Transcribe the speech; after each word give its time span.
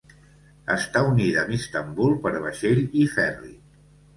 Està 0.75 1.03
unida 1.09 1.43
amb 1.43 1.53
Istanbul 1.57 2.17
per 2.25 2.33
vaixell 2.47 2.83
i 3.03 3.07
ferri. 3.19 3.55